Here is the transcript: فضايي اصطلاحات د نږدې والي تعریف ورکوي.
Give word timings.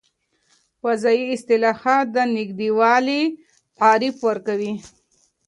فضايي 0.81 1.25
اصطلاحات 1.35 2.05
د 2.15 2.17
نږدې 2.35 2.69
والي 2.79 3.23
تعریف 3.79 4.15
ورکوي. 4.27 4.73